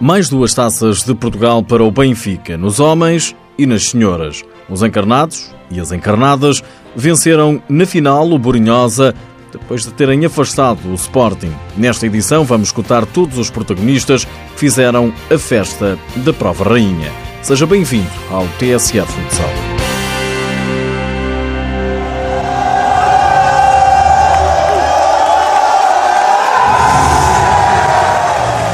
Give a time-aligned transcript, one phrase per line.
[0.00, 4.42] Mais duas taças de Portugal para o Benfica, nos homens e nas senhoras.
[4.66, 6.62] Os encarnados e as encarnadas
[6.96, 9.14] venceram na final o Borinhosa
[9.52, 11.52] depois de terem afastado o Sporting.
[11.76, 17.12] Nesta edição vamos escutar todos os protagonistas que fizeram a festa da Prova Rainha.
[17.42, 19.79] Seja bem-vindo ao TSF Futsal.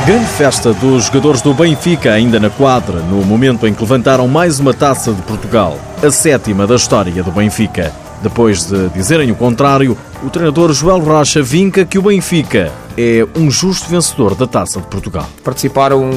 [0.06, 4.60] Grande festa dos jogadores do Benfica, ainda na quadra, no momento em que levantaram mais
[4.60, 7.92] uma taça de Portugal, a sétima da história do Benfica.
[8.22, 13.50] Depois de dizerem o contrário, o treinador Joel Rocha vinca que o Benfica é um
[13.50, 15.28] justo vencedor da taça de Portugal.
[15.42, 16.08] Participaram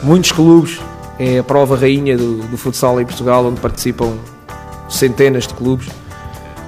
[0.00, 0.78] muitos clubes,
[1.18, 4.12] é a prova rainha do, do futsal em Portugal, onde participam
[4.88, 5.88] centenas de clubes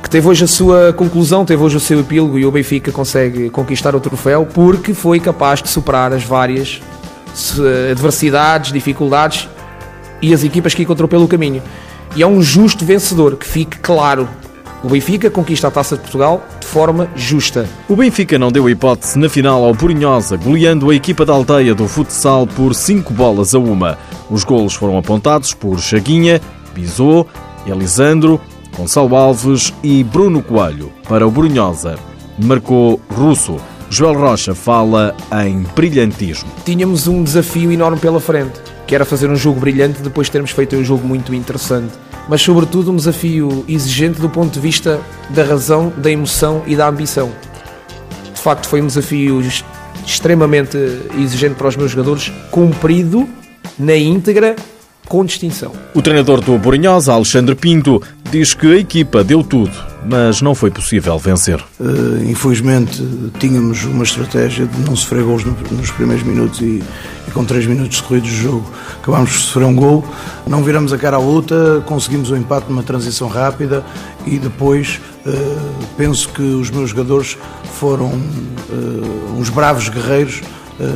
[0.07, 3.51] que teve hoje a sua conclusão, teve hoje o seu epílogo e o Benfica consegue
[3.51, 6.81] conquistar o troféu porque foi capaz de superar as várias
[7.91, 9.49] adversidades, dificuldades
[10.23, 11.61] e as equipas que encontrou pelo caminho.
[12.15, 14.29] E é um justo vencedor, que fique claro.
[14.85, 17.69] O Benfica conquista a Taça de Portugal de forma justa.
[17.89, 21.89] O Benfica não deu hipótese na final ao Purinhosa, goleando a equipa da aldeia do
[21.89, 23.99] futsal por 5 bolas a uma.
[24.31, 26.41] Os golos foram apontados por Chaguinha,
[26.73, 27.27] Bisou,
[27.67, 28.41] Elisandro,
[28.77, 30.93] Gonçalo Alves e Bruno Coelho.
[31.09, 31.99] Para o Brunhosa,
[32.39, 33.57] marcou Russo.
[33.89, 36.49] Joel Rocha fala em brilhantismo.
[36.65, 40.51] Tínhamos um desafio enorme pela frente, que era fazer um jogo brilhante depois de termos
[40.51, 41.95] feito um jogo muito interessante.
[42.29, 46.89] Mas, sobretudo, um desafio exigente do ponto de vista da razão, da emoção e da
[46.89, 47.31] ambição.
[48.35, 49.41] De facto, foi um desafio
[50.05, 50.77] extremamente
[51.19, 53.29] exigente para os meus jogadores, cumprido
[53.79, 54.57] na íntegra
[55.07, 55.73] com distinção.
[55.95, 59.73] O treinador do Borinhosa, Alexandre Pinto, diz que a equipa deu tudo,
[60.09, 61.63] mas não foi possível vencer.
[61.79, 63.03] Uh, infelizmente,
[63.39, 66.83] tínhamos uma estratégia de não sofrer gols nos primeiros minutos e,
[67.27, 70.05] e com 3 minutos corridos de jogo acabámos por sofrer um gol.
[70.47, 73.85] Não viramos a cara à luta, conseguimos o um empate numa transição rápida
[74.27, 77.39] e depois uh, penso que os meus jogadores
[77.75, 80.43] foram uh, uns bravos guerreiros,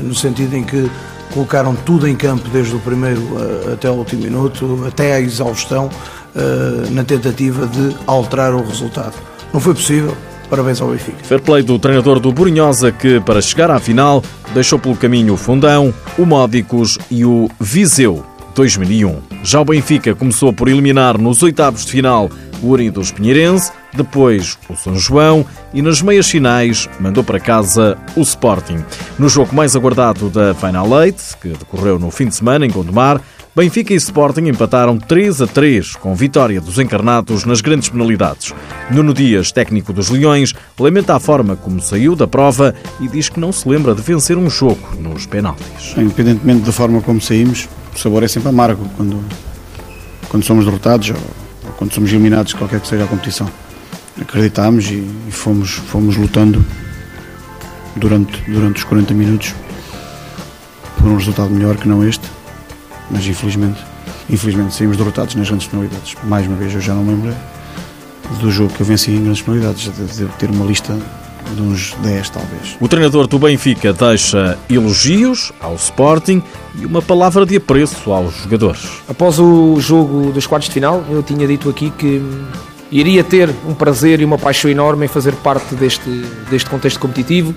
[0.03, 0.91] no sentido em que
[1.33, 3.23] colocaram tudo em campo desde o primeiro
[3.73, 5.89] até o último minuto, até à exaustão,
[6.35, 9.15] eh, na tentativa de alterar o resultado.
[9.53, 10.17] Não foi possível,
[10.51, 11.23] Parabéns ao Benfica.
[11.23, 14.21] Fair play do treinador do Borinhosa que, para chegar à final,
[14.53, 18.27] deixou pelo caminho o Fundão, o Módicos e o Viseu
[18.57, 19.21] 2001.
[19.45, 22.29] Já o Benfica começou por eliminar nos oitavos de final
[22.63, 28.21] o Unidos Pinheirense, depois o São João e nas meias finais mandou para casa o
[28.21, 28.85] Sporting.
[29.19, 33.21] No jogo mais aguardado da Final Eight, que decorreu no fim de semana em Gondomar,
[33.61, 38.55] Benfica e Sporting empataram 3 a 3, com vitória dos encarnados nas grandes penalidades.
[38.91, 43.39] Nuno Dias, técnico dos Leões, lamenta a forma como saiu da prova e diz que
[43.39, 45.95] não se lembra de vencer um jogo nos penaltis.
[45.95, 49.23] Independentemente da forma como saímos, o sabor é sempre amargo quando,
[50.31, 51.13] quando somos derrotados
[51.77, 53.51] quando somos eliminados, qualquer que seja a competição.
[54.19, 56.65] Acreditámos e, e fomos, fomos lutando
[57.95, 59.55] durante, durante os 40 minutos
[60.97, 62.27] por um resultado melhor que não este,
[63.11, 63.81] mas infelizmente,
[64.29, 66.15] infelizmente saímos derrotados nas grandes penalidades.
[66.25, 67.35] Mais uma vez, eu já não lembro
[68.41, 70.97] do jogo que eu venci em grandes penalidades, devo ter uma lista
[71.55, 72.77] de uns 10 talvez.
[72.81, 76.43] O treinador do Benfica deixa elogios ao Sporting
[76.79, 78.89] e uma palavra de apreço aos jogadores.
[79.09, 82.23] Após o jogo dos quartos de final, eu tinha dito aqui que
[82.91, 86.09] iria ter um prazer e uma paixão enorme em fazer parte deste,
[86.51, 87.55] deste contexto competitivo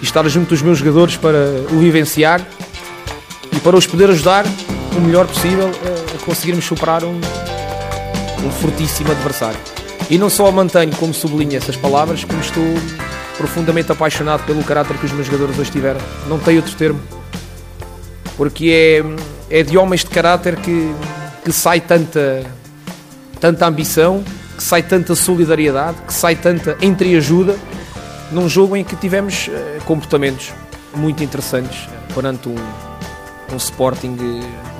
[0.00, 2.46] e estar junto dos meus jogadores para o vivenciar
[3.52, 4.44] e para os poder ajudar
[4.96, 5.70] o melhor possível
[6.14, 7.20] a conseguirmos superar um,
[8.44, 9.58] um fortíssimo adversário.
[10.08, 12.64] E não só mantenho como sublinho essas palavras, como estou
[13.36, 16.00] profundamente apaixonado pelo caráter que os meus jogadores hoje tiveram.
[16.28, 17.00] Não tem outro termo.
[18.36, 19.02] Porque
[19.50, 20.94] é, é de homens de caráter que,
[21.44, 22.44] que sai tanta,
[23.40, 24.24] tanta ambição,
[24.56, 27.56] que sai tanta solidariedade, que sai tanta entreajuda
[28.30, 30.52] num jogo em que tivemos uh, comportamentos
[30.94, 32.56] muito interessantes perante um,
[33.52, 34.16] um Sporting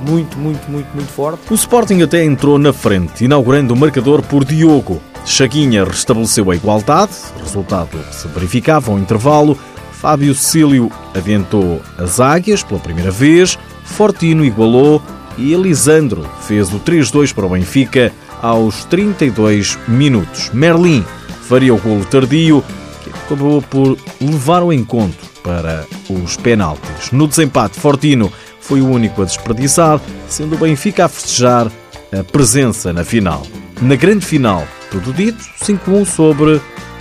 [0.01, 1.41] muito, muito, muito, muito forte.
[1.51, 5.01] O Sporting até entrou na frente, inaugurando o marcador por Diogo.
[5.25, 9.59] Chaguinha restabeleceu a igualdade, resultado que se verificava ao intervalo.
[9.93, 15.01] Fábio Cecílio adiantou as águias pela primeira vez, Fortino igualou
[15.39, 18.13] e Elisandro fez o 3-2 para o Benfica
[18.43, 20.51] aos 32 minutos.
[20.53, 21.05] Merlin
[21.43, 22.63] faria o golo tardio,
[23.03, 27.13] que acabou por levar o encontro para os penaltis.
[27.13, 28.31] No desempate, Fortino
[28.67, 31.71] foi o único a desperdiçar, sendo o Benfica a festejar
[32.13, 33.47] a presença na final.
[33.81, 36.61] Na grande final, tudo dito, 5-1 sobre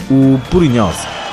[0.09, 1.24] o Purinhosa.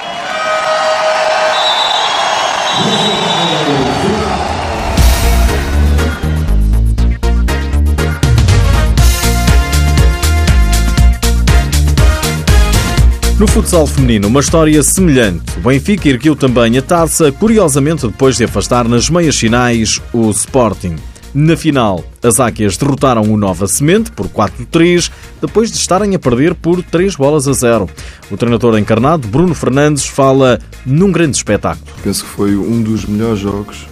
[13.42, 15.58] No futsal feminino, uma história semelhante.
[15.58, 20.94] O Benfica ergueu também a taça, curiosamente depois de afastar nas meias finais o Sporting.
[21.34, 25.10] Na final, as Águias derrotaram o Nova Semente por 4-3,
[25.40, 27.90] depois de estarem a perder por 3 bolas a 0.
[28.30, 31.92] O treinador encarnado, Bruno Fernandes, fala num grande espetáculo.
[32.00, 33.88] Penso que foi um dos melhores jogos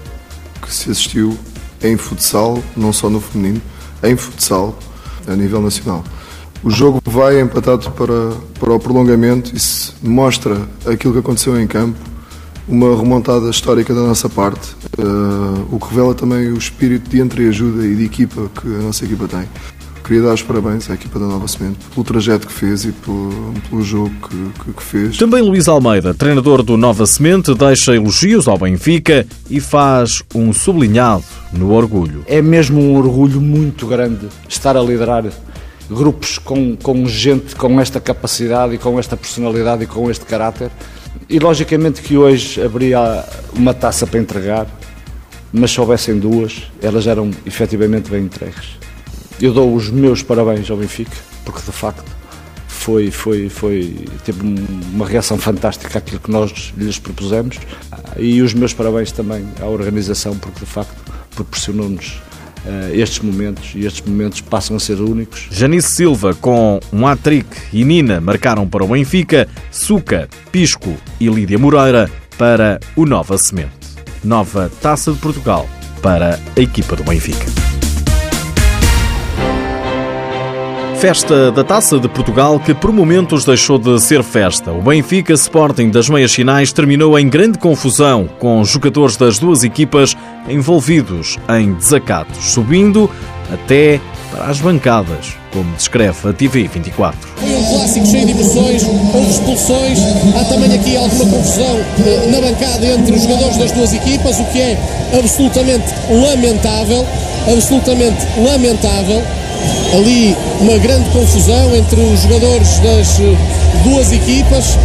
[0.63, 1.37] que se assistiu
[1.83, 3.61] em futsal, não só no feminino,
[4.01, 4.79] em futsal,
[5.27, 6.05] a nível nacional.
[6.63, 9.55] O jogo vai empatado para, para o prolongamento.
[9.57, 11.99] Isso mostra aquilo que aconteceu em campo,
[12.69, 17.87] uma remontada histórica da nossa parte, uh, o que revela também o espírito de entreajuda
[17.87, 19.49] e de equipa que a nossa equipa tem.
[20.05, 23.55] Queria dar os parabéns à equipa da Nova Semente pelo trajeto que fez e pelo,
[23.69, 25.17] pelo jogo que, que, que, fez.
[25.17, 31.23] Também Luís Almeida, treinador do Nova Semente, deixa elogios ao Benfica e faz um sublinhado
[31.53, 32.25] no orgulho.
[32.27, 35.25] É mesmo um orgulho muito grande estar a liderar
[35.91, 40.71] grupos com, com gente com esta capacidade e com esta personalidade e com este caráter.
[41.29, 44.67] E logicamente que hoje haveria uma taça para entregar,
[45.53, 48.79] mas se houvessem duas, elas eram efetivamente bem entregues.
[49.41, 52.05] Eu dou os meus parabéns ao Benfica, porque de facto
[52.69, 54.41] foi, foi, foi, teve
[54.93, 57.59] uma reação fantástica àquilo que nós lhes propusemos
[58.17, 60.95] e os meus parabéns também à organização, porque de facto
[61.35, 62.21] proporcionou-nos
[62.93, 65.49] estes momentos e estes momentos passam a ser únicos.
[65.51, 71.59] Janice Silva com um hat-trick e Nina marcaram para o Benfica, Suca, Pisco e Lídia
[71.59, 73.71] Moreira para o Nova Semente.
[74.23, 75.69] Nova Taça de Portugal
[76.03, 77.47] para a equipa do Benfica.
[81.01, 84.71] Festa da Taça de Portugal que por momentos deixou de ser festa.
[84.71, 90.15] O Benfica Sporting das meias finais terminou em grande confusão, com jogadores das duas equipas
[90.47, 93.11] envolvidos em desacatos, subindo
[93.51, 93.99] até
[94.31, 97.19] para as bancadas, como descreve a TV 24.
[97.35, 99.99] Foi um clássico cheio de emoções, houve expulsões,
[100.39, 104.45] há também aqui alguma confusão eh, na bancada entre os jogadores das duas equipas, o
[104.53, 104.79] que é
[105.19, 107.07] absolutamente lamentável,
[107.51, 109.25] absolutamente lamentável
[109.93, 113.37] ali uma grande confusão entre os jogadores das eh,
[113.85, 114.79] duas equipas,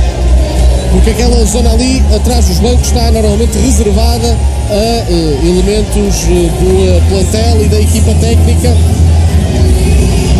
[0.91, 4.37] porque aquela zona ali atrás dos bancos está normalmente reservada
[4.69, 8.75] a uh, elementos uh, do plantel e da equipa técnica.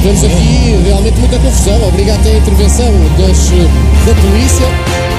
[0.04, 3.50] Vemos aqui realmente muita confusão, obriga até a intervenção das,
[4.06, 5.15] da polícia.